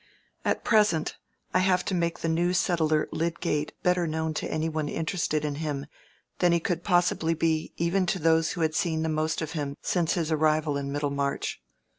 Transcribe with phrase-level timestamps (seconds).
[0.43, 1.15] At present
[1.53, 5.53] I have to make the new settler Lydgate better known to any one interested in
[5.61, 5.85] him
[6.39, 9.77] than he could possibly be even to those who had seen the most of him
[9.83, 11.61] since his arrival in Middlemarch.